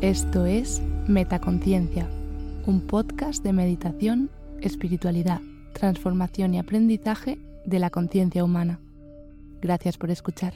Esto 0.00 0.46
es 0.46 0.80
Metaconciencia, 1.08 2.08
un 2.66 2.82
podcast 2.82 3.42
de 3.42 3.52
meditación, 3.52 4.30
espiritualidad, 4.60 5.40
transformación 5.72 6.54
y 6.54 6.60
aprendizaje 6.60 7.36
de 7.66 7.80
la 7.80 7.90
conciencia 7.90 8.44
humana. 8.44 8.78
Gracias 9.60 9.98
por 9.98 10.12
escuchar. 10.12 10.54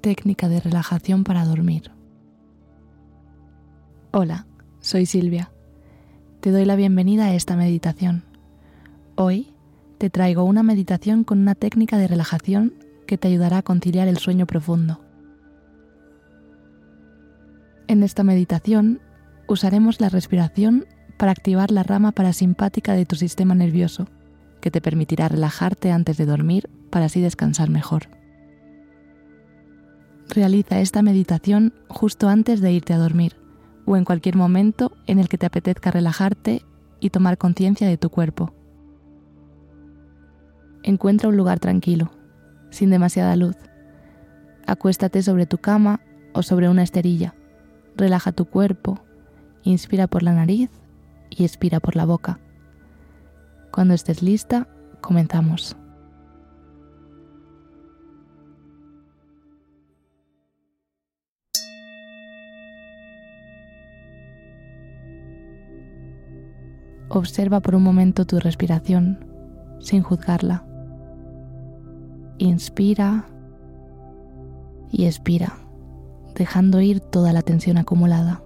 Técnica 0.00 0.48
de 0.48 0.60
relajación 0.60 1.22
para 1.22 1.44
dormir. 1.44 1.90
Hola, 4.10 4.46
soy 4.80 5.04
Silvia. 5.04 5.52
Te 6.40 6.50
doy 6.50 6.64
la 6.64 6.76
bienvenida 6.76 7.26
a 7.26 7.34
esta 7.34 7.56
meditación. 7.56 8.24
Hoy 9.16 9.52
te 9.98 10.08
traigo 10.08 10.44
una 10.44 10.62
meditación 10.62 11.24
con 11.24 11.40
una 11.40 11.54
técnica 11.54 11.98
de 11.98 12.08
relajación 12.08 12.85
que 13.06 13.18
te 13.18 13.28
ayudará 13.28 13.58
a 13.58 13.62
conciliar 13.62 14.08
el 14.08 14.18
sueño 14.18 14.46
profundo. 14.46 15.00
En 17.88 18.02
esta 18.02 18.24
meditación 18.24 19.00
usaremos 19.46 20.00
la 20.00 20.08
respiración 20.08 20.86
para 21.16 21.32
activar 21.32 21.70
la 21.70 21.82
rama 21.82 22.12
parasimpática 22.12 22.94
de 22.94 23.06
tu 23.06 23.16
sistema 23.16 23.54
nervioso, 23.54 24.08
que 24.60 24.70
te 24.70 24.80
permitirá 24.80 25.28
relajarte 25.28 25.92
antes 25.92 26.16
de 26.16 26.26
dormir 26.26 26.68
para 26.90 27.06
así 27.06 27.20
descansar 27.20 27.70
mejor. 27.70 28.08
Realiza 30.28 30.80
esta 30.80 31.02
meditación 31.02 31.72
justo 31.88 32.28
antes 32.28 32.60
de 32.60 32.72
irte 32.72 32.92
a 32.92 32.98
dormir 32.98 33.36
o 33.86 33.96
en 33.96 34.04
cualquier 34.04 34.34
momento 34.34 34.96
en 35.06 35.20
el 35.20 35.28
que 35.28 35.38
te 35.38 35.46
apetezca 35.46 35.92
relajarte 35.92 36.62
y 37.00 37.10
tomar 37.10 37.38
conciencia 37.38 37.86
de 37.86 37.96
tu 37.96 38.10
cuerpo. 38.10 38.52
Encuentra 40.82 41.28
un 41.28 41.36
lugar 41.36 41.60
tranquilo, 41.60 42.10
sin 42.76 42.90
demasiada 42.90 43.34
luz. 43.36 43.56
Acuéstate 44.66 45.22
sobre 45.22 45.46
tu 45.46 45.58
cama 45.58 46.00
o 46.34 46.42
sobre 46.42 46.68
una 46.68 46.82
esterilla. 46.82 47.34
Relaja 47.96 48.32
tu 48.32 48.44
cuerpo, 48.44 49.00
inspira 49.62 50.06
por 50.06 50.22
la 50.22 50.34
nariz 50.34 50.70
y 51.30 51.44
expira 51.44 51.80
por 51.80 51.96
la 51.96 52.04
boca. 52.04 52.38
Cuando 53.72 53.94
estés 53.94 54.22
lista, 54.22 54.68
comenzamos. 55.00 55.76
Observa 67.08 67.60
por 67.60 67.74
un 67.74 67.82
momento 67.82 68.26
tu 68.26 68.38
respiración 68.38 69.24
sin 69.80 70.02
juzgarla. 70.02 70.75
Inspira 72.38 73.26
y 74.92 75.06
expira, 75.06 75.58
dejando 76.34 76.80
ir 76.80 77.00
toda 77.00 77.32
la 77.32 77.42
tensión 77.42 77.78
acumulada. 77.78 78.42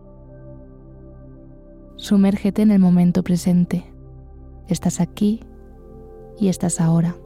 Sumérgete 1.97 2.63
en 2.63 2.71
el 2.71 2.79
momento 2.79 3.23
presente. 3.23 3.85
Estás 4.69 5.01
aquí 5.01 5.41
y 6.39 6.49
estás 6.49 6.81
ahora. 6.81 7.17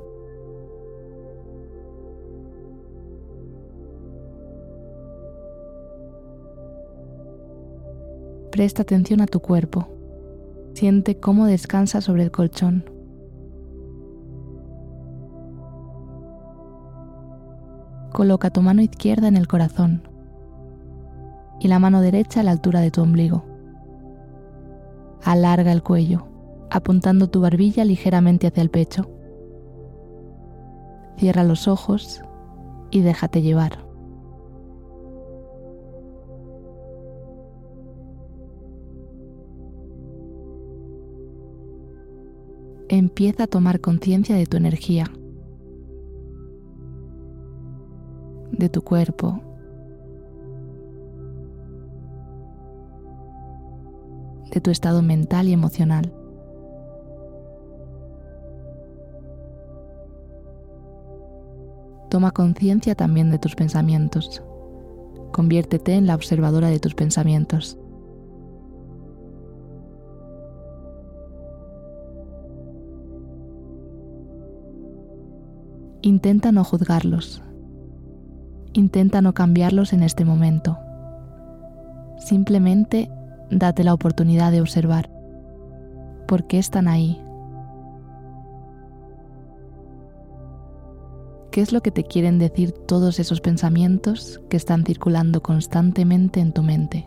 Presta 8.50 8.82
atención 8.82 9.20
a 9.20 9.26
tu 9.26 9.40
cuerpo. 9.40 9.88
Siente 10.74 11.18
cómo 11.18 11.46
descansa 11.46 12.00
sobre 12.00 12.22
el 12.22 12.30
colchón. 12.30 12.93
Coloca 18.14 18.50
tu 18.50 18.62
mano 18.62 18.80
izquierda 18.80 19.26
en 19.26 19.36
el 19.36 19.48
corazón 19.48 20.02
y 21.58 21.66
la 21.66 21.80
mano 21.80 22.00
derecha 22.00 22.40
a 22.40 22.42
la 22.44 22.52
altura 22.52 22.78
de 22.80 22.92
tu 22.92 23.02
ombligo. 23.02 23.44
Alarga 25.24 25.72
el 25.72 25.82
cuello, 25.82 26.28
apuntando 26.70 27.28
tu 27.28 27.40
barbilla 27.40 27.84
ligeramente 27.84 28.46
hacia 28.46 28.62
el 28.62 28.70
pecho. 28.70 29.10
Cierra 31.18 31.42
los 31.42 31.66
ojos 31.66 32.22
y 32.92 33.00
déjate 33.00 33.42
llevar. 33.42 33.84
Empieza 42.88 43.42
a 43.42 43.48
tomar 43.48 43.80
conciencia 43.80 44.36
de 44.36 44.46
tu 44.46 44.56
energía. 44.56 45.10
De 48.64 48.70
tu 48.70 48.82
cuerpo. 48.82 49.40
de 54.50 54.60
tu 54.60 54.70
estado 54.70 55.02
mental 55.02 55.48
y 55.48 55.52
emocional. 55.52 56.12
Toma 62.08 62.30
conciencia 62.30 62.94
también 62.94 63.32
de 63.32 63.40
tus 63.40 63.56
pensamientos. 63.56 64.44
Conviértete 65.32 65.94
en 65.94 66.06
la 66.06 66.14
observadora 66.14 66.68
de 66.68 66.78
tus 66.78 66.94
pensamientos. 66.94 67.76
Intenta 76.02 76.52
no 76.52 76.62
juzgarlos, 76.62 77.42
Intenta 78.76 79.22
no 79.22 79.34
cambiarlos 79.34 79.92
en 79.92 80.02
este 80.02 80.24
momento. 80.24 80.78
Simplemente 82.18 83.08
date 83.48 83.84
la 83.84 83.94
oportunidad 83.94 84.50
de 84.50 84.60
observar 84.60 85.10
por 86.26 86.48
qué 86.48 86.58
están 86.58 86.88
ahí. 86.88 87.22
¿Qué 91.52 91.60
es 91.60 91.72
lo 91.72 91.82
que 91.82 91.92
te 91.92 92.02
quieren 92.02 92.40
decir 92.40 92.72
todos 92.72 93.20
esos 93.20 93.40
pensamientos 93.40 94.40
que 94.50 94.56
están 94.56 94.84
circulando 94.84 95.40
constantemente 95.40 96.40
en 96.40 96.52
tu 96.52 96.64
mente? 96.64 97.06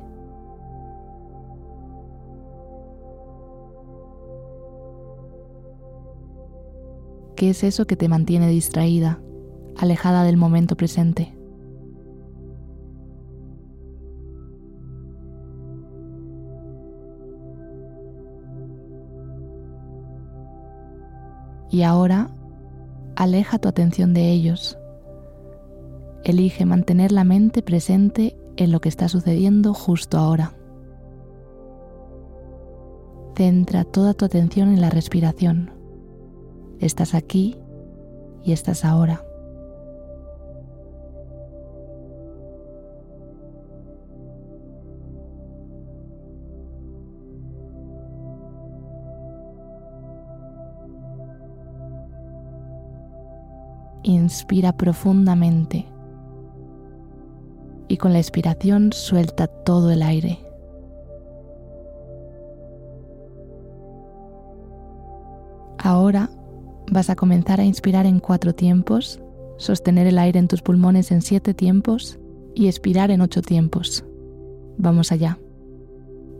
¿Qué 7.35 7.49
es 7.49 7.65
eso 7.65 7.85
que 7.85 7.97
te 7.97 8.07
mantiene 8.07 8.47
distraída, 8.47 9.19
alejada 9.77 10.23
del 10.23 10.37
momento 10.37 10.77
presente? 10.77 11.36
Y 21.69 21.83
ahora 21.83 22.29
aleja 23.15 23.59
tu 23.59 23.67
atención 23.67 24.13
de 24.13 24.31
ellos. 24.31 24.77
Elige 26.23 26.65
mantener 26.65 27.11
la 27.11 27.23
mente 27.23 27.61
presente 27.61 28.37
en 28.57 28.71
lo 28.71 28.81
que 28.81 28.89
está 28.89 29.07
sucediendo 29.07 29.73
justo 29.73 30.17
ahora. 30.17 30.53
Centra 33.35 33.83
toda 33.83 34.13
tu 34.13 34.25
atención 34.25 34.69
en 34.69 34.81
la 34.81 34.89
respiración. 34.89 35.71
Estás 36.79 37.13
aquí 37.13 37.55
y 38.43 38.51
estás 38.51 38.83
ahora. 38.83 39.23
Inspira 54.27 54.75
profundamente 54.75 55.85
y 57.87 57.95
con 57.95 58.11
la 58.11 58.19
expiración 58.19 58.91
suelta 58.91 59.47
todo 59.47 59.89
el 59.89 60.01
aire. 60.01 60.39
Ahora 65.77 66.29
vas 66.91 67.09
a 67.09 67.15
comenzar 67.15 67.61
a 67.61 67.63
inspirar 67.63 68.05
en 68.05 68.19
cuatro 68.19 68.53
tiempos, 68.53 69.21
sostener 69.55 70.07
el 70.07 70.19
aire 70.19 70.39
en 70.39 70.49
tus 70.49 70.61
pulmones 70.61 71.09
en 71.11 71.21
siete 71.21 71.53
tiempos 71.53 72.19
y 72.53 72.67
expirar 72.67 73.11
en 73.11 73.21
ocho 73.21 73.41
tiempos. 73.41 74.03
Vamos 74.77 75.13
allá. 75.13 75.39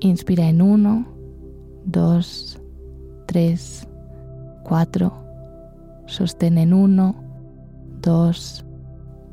Inspira 0.02 0.50
en 0.50 0.62
uno, 0.62 1.08
dos, 1.86 2.60
tres, 3.28 3.88
cuatro. 4.66 5.14
Sostén 6.08 6.58
en 6.58 6.74
uno, 6.74 7.27
2, 8.08 8.64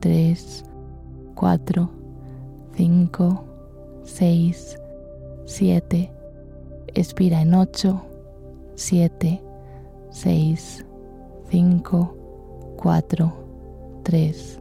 3, 0.00 0.65
4, 1.37 1.91
5, 2.76 3.44
6, 4.03 4.79
7. 5.44 6.11
Expira 6.88 7.41
en 7.43 7.55
8, 7.55 8.03
7, 8.75 9.41
6, 10.11 10.87
5, 11.50 12.17
4, 12.76 13.32
3, 14.03 14.61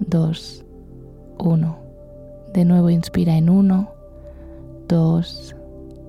2, 0.00 0.64
1. 1.38 1.78
De 2.52 2.64
nuevo 2.64 2.90
inspira 2.90 3.36
en 3.36 3.48
1, 3.48 3.88
2, 4.88 5.56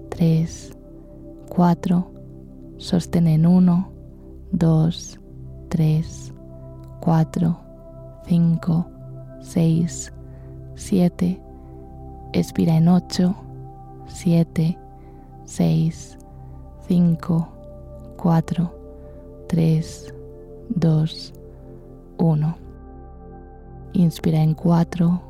3, 0.10 0.78
4. 1.50 2.12
Sostén 2.78 3.28
en 3.28 3.46
1, 3.46 3.92
2, 4.54 5.20
3, 5.70 6.34
4, 7.08 7.56
5, 8.26 8.86
6, 9.40 10.14
7. 10.76 11.42
Expira 12.34 12.76
en 12.76 12.90
8, 12.90 13.34
7, 14.08 14.78
6, 15.46 16.18
5, 16.86 17.48
4, 18.18 18.74
3, 19.48 20.14
2, 20.68 21.34
1. 22.18 22.58
Inspira 23.94 24.44
en 24.44 24.54
4. 24.54 25.22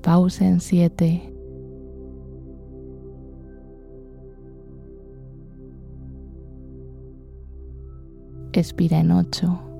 Pausa 0.00 0.46
en 0.46 0.58
7. 0.58 1.31
Expira 8.54 8.98
en 8.98 9.10
8. 9.10 9.72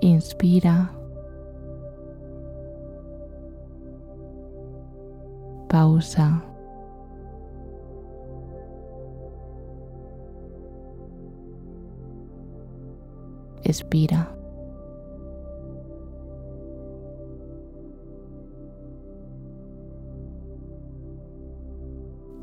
Inspira. 0.00 0.90
Pausa. 5.68 6.42
Expira. 13.62 14.39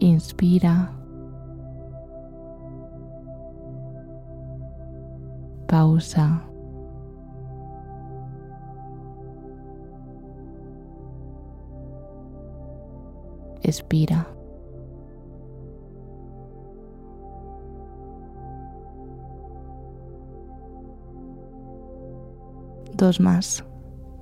Inspira. 0.08 0.90
Pausa. 5.68 6.42
Expira. 13.62 14.26
Dos 22.96 23.20
más. 23.20 23.62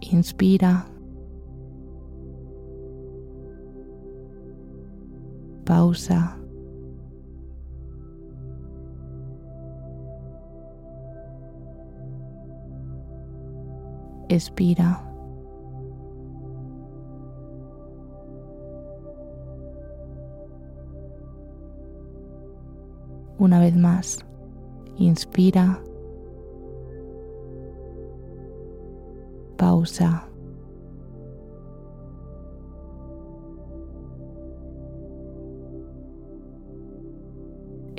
Inspira. 0.02 0.95
Pausa. 5.66 6.38
Expira. 14.30 15.02
Una 23.38 23.60
vez 23.60 23.76
más, 23.76 24.26
inspira. 24.98 25.82
Pausa. 29.58 30.35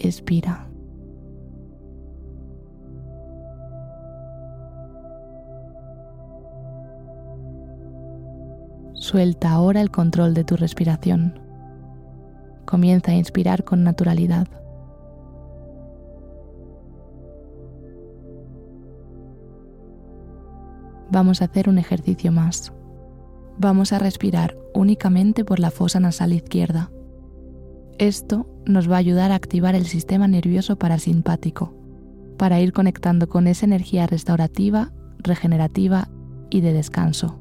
Expira. 0.06 0.68
Suelta 8.94 9.50
ahora 9.50 9.80
el 9.80 9.90
control 9.90 10.34
de 10.34 10.44
tu 10.44 10.56
respiración. 10.56 11.40
Comienza 12.64 13.12
a 13.12 13.14
inspirar 13.16 13.64
con 13.64 13.82
naturalidad. 13.82 14.46
Vamos 21.10 21.42
a 21.42 21.46
hacer 21.46 21.68
un 21.68 21.78
ejercicio 21.78 22.30
más. 22.30 22.72
Vamos 23.58 23.92
a 23.92 23.98
respirar 23.98 24.56
únicamente 24.74 25.44
por 25.44 25.58
la 25.58 25.70
fosa 25.70 25.98
nasal 25.98 26.32
izquierda. 26.32 26.90
Esto 27.98 28.46
nos 28.66 28.90
va 28.90 28.96
a 28.96 28.98
ayudar 28.98 29.32
a 29.32 29.36
activar 29.36 29.74
el 29.74 29.86
sistema 29.86 30.28
nervioso 30.28 30.76
parasimpático, 30.76 31.72
para 32.36 32.60
ir 32.60 32.74
conectando 32.74 33.26
con 33.28 33.46
esa 33.46 33.64
energía 33.64 34.06
restaurativa, 34.06 34.92
regenerativa 35.18 36.08
y 36.50 36.60
de 36.60 36.74
descanso. 36.74 37.38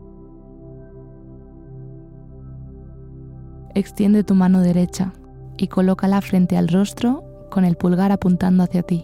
Extiende 3.73 4.23
tu 4.23 4.35
mano 4.35 4.61
derecha 4.61 5.11
y 5.57 5.67
colócala 5.67 6.21
frente 6.21 6.55
al 6.55 6.69
rostro 6.69 7.25
con 7.51 7.65
el 7.65 7.75
pulgar 7.75 8.13
apuntando 8.13 8.63
hacia 8.63 8.83
ti. 8.83 9.03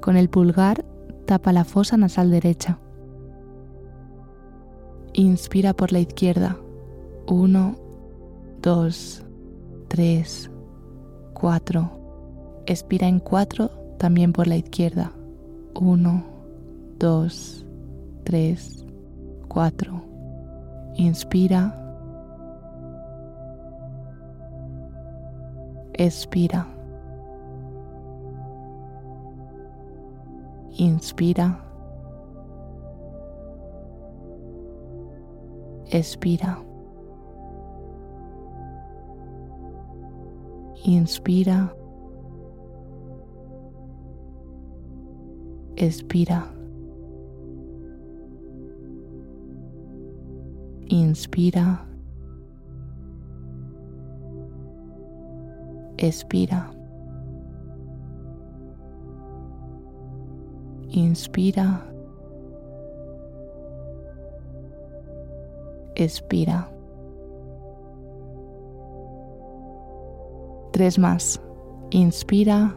Con 0.00 0.16
el 0.16 0.28
pulgar 0.28 0.84
tapa 1.26 1.52
la 1.52 1.64
fosa 1.64 1.96
nasal 1.96 2.30
derecha. 2.30 2.78
Inspira 5.12 5.74
por 5.74 5.90
la 5.90 5.98
izquierda. 5.98 6.56
1, 7.26 7.76
2, 8.62 9.23
3, 9.94 10.50
4. 11.34 11.90
Expira 12.66 13.06
en 13.06 13.20
4 13.20 13.70
también 13.96 14.32
por 14.32 14.48
la 14.48 14.56
izquierda. 14.56 15.12
1, 15.76 16.24
2, 16.98 17.66
3, 18.24 18.86
4. 19.46 20.02
Inspira. 20.96 21.80
Expira. 25.92 26.66
Inspira. 30.76 31.60
Expira. 35.86 36.58
Inspira. 40.84 41.74
Expira. 45.76 46.44
Inspira. 50.90 51.86
Expira. 55.96 56.70
Inspira. 60.90 61.80
Expira. 65.96 66.73
Tres 70.74 70.98
más. 70.98 71.40
Inspira. 71.92 72.76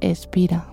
Expira. 0.00 0.64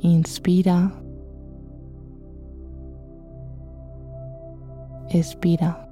Inspira. 0.00 0.92
Expira. 5.08 5.88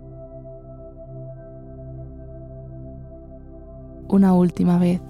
Una 4.10 4.34
última 4.34 4.76
vez. 4.76 5.00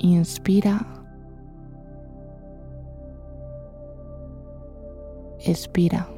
Inspira. 0.00 0.84
Expira. 5.38 6.13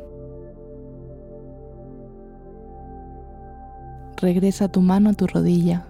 regresa 4.17 4.69
tu 4.69 4.81
mano 4.81 5.11
a 5.11 5.13
tu 5.13 5.27
rodilla. 5.27 5.87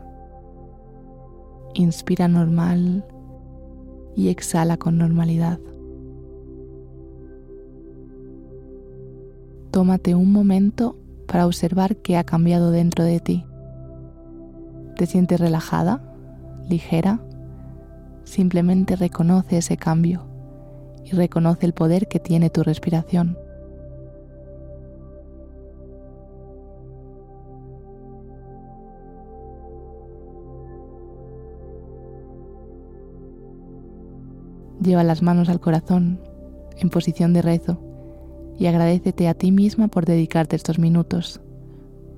Inspira 1.74 2.28
normal 2.28 3.04
y 4.16 4.28
exhala 4.28 4.76
con 4.76 4.98
normalidad. 4.98 5.58
Tómate 9.70 10.14
un 10.14 10.32
momento 10.32 10.96
para 11.26 11.46
observar 11.46 11.96
qué 11.96 12.16
ha 12.16 12.24
cambiado 12.24 12.70
dentro 12.70 13.04
de 13.04 13.20
ti. 13.20 13.44
¿Te 14.96 15.06
sientes 15.06 15.38
relajada? 15.38 16.00
¿Ligera? 16.68 17.20
Simplemente 18.24 18.96
reconoce 18.96 19.58
ese 19.58 19.76
cambio 19.76 20.26
y 21.04 21.10
reconoce 21.10 21.66
el 21.66 21.74
poder 21.74 22.08
que 22.08 22.18
tiene 22.18 22.48
tu 22.48 22.62
respiración. 22.62 23.36
Lleva 34.80 35.04
las 35.04 35.22
manos 35.22 35.48
al 35.48 35.60
corazón 35.60 36.20
en 36.78 36.90
posición 36.90 37.32
de 37.32 37.42
rezo 37.42 37.78
y 38.58 38.66
agradecete 38.66 39.28
a 39.28 39.34
ti 39.34 39.52
misma 39.52 39.88
por 39.88 40.04
dedicarte 40.04 40.56
estos 40.56 40.78
minutos. 40.78 41.40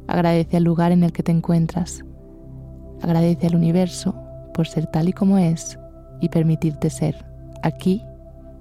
Agradece 0.07 0.57
al 0.57 0.65
lugar 0.65 0.93
en 0.93 1.05
el 1.05 1.12
que 1.12 1.23
te 1.23 1.33
encuentras. 1.33 2.05
Agradece 3.03 3.47
al 3.47 3.57
universo 3.57 4.15
por 4.55 4.67
ser 4.67 4.87
tal 4.87 5.09
y 5.09 5.12
como 5.12 5.38
es 5.38 5.79
y 6.21 6.29
permitirte 6.29 6.91
ser 6.91 7.25
aquí 7.62 8.03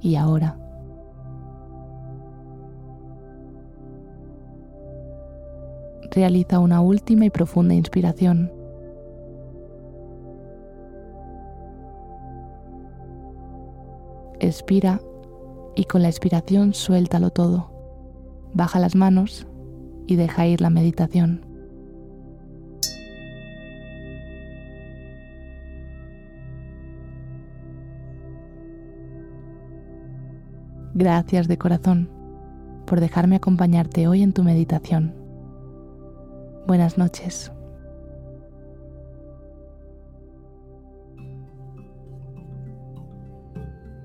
y 0.02 0.16
ahora. 0.16 0.58
Realiza 6.12 6.60
una 6.60 6.82
última 6.82 7.26
y 7.26 7.30
profunda 7.30 7.74
inspiración. 7.74 8.57
Expira 14.40 15.02
y 15.76 15.86
con 15.86 16.02
la 16.04 16.10
expiración 16.10 16.74
suéltalo 16.74 17.32
todo. 17.32 17.72
Baja 18.54 18.80
las 18.80 18.96
manos 18.96 19.48
y 20.06 20.16
deja 20.16 20.46
ir 20.46 20.62
la 20.62 20.70
meditación. 20.70 21.46
Gracias 30.94 31.48
de 31.48 31.58
corazón 31.58 32.10
por 32.88 33.00
dejarme 33.00 33.36
acompañarte 33.36 34.08
hoy 34.08 34.24
en 34.24 34.34
tu 34.34 34.44
meditación. 34.44 35.14
Buenas 36.66 36.98
noches. 36.98 37.52